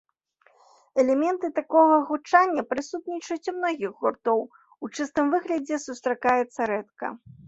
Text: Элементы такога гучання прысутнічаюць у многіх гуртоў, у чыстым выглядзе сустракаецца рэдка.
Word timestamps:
Элементы 1.01 1.49
такога 1.57 1.99
гучання 2.07 2.63
прысутнічаюць 2.71 3.49
у 3.51 3.53
многіх 3.57 3.91
гуртоў, 4.05 4.39
у 4.87 4.89
чыстым 4.97 5.25
выглядзе 5.35 5.79
сустракаецца 5.85 6.61
рэдка. 6.73 7.13